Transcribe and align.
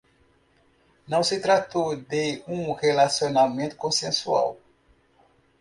Não 1.07 1.21
se 1.23 1.39
tratou 1.39 1.95
de 1.95 2.41
um 2.47 2.71
relacionamento 2.71 3.75
consensual 3.75 4.57